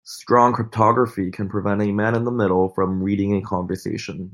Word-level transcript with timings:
Strong 0.03 0.53
cryptography 0.53 1.29
can 1.29 1.47
prevent 1.47 1.79
a 1.79 1.91
man 1.91 2.15
in 2.15 2.23
the 2.23 2.31
middle 2.31 2.69
from 2.69 3.03
reading 3.03 3.35
a 3.37 3.41
conversation. 3.43 4.29